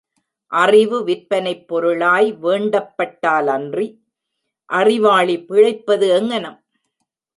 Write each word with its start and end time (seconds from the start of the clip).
அறிவு 0.51 1.03
விற்பனைப் 1.07 1.67
பொருளாய் 1.67 2.37
வேண்டப்பட்டாலன்றி, 2.43 3.87
அறிவாளி 4.69 5.37
பிழைப்பது 5.43 6.07
எங்ஙனம்? 6.21 6.59